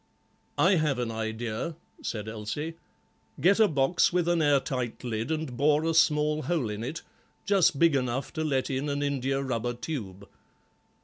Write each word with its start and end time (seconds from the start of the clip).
"I 0.57 0.77
have 0.77 0.97
an 0.97 1.11
idea," 1.11 1.75
said 2.01 2.27
Elsie; 2.27 2.73
"get 3.39 3.59
a 3.59 3.67
box 3.67 4.11
with 4.11 4.27
an 4.27 4.41
air 4.41 4.59
tight 4.59 5.03
lid, 5.03 5.29
and 5.29 5.55
bore 5.55 5.83
a 5.85 5.93
small 5.93 6.41
hole 6.41 6.71
in 6.71 6.83
it, 6.83 7.03
just 7.45 7.77
big 7.77 7.95
enough 7.95 8.33
to 8.33 8.43
let 8.43 8.71
in 8.71 8.89
an 8.89 9.03
indiarubber 9.03 9.75
tube. 9.79 10.27